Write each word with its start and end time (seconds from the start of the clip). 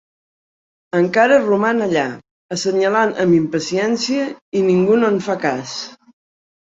Escara 0.99 1.37
roman 1.43 1.83
allà, 1.87 2.05
assenyalant 2.57 3.13
amb 3.25 3.37
impaciència, 3.43 4.25
i 4.59 4.65
ningú 4.71 5.01
no 5.05 5.13
en 5.15 5.25
fa 5.29 5.37
cas. 5.49 5.77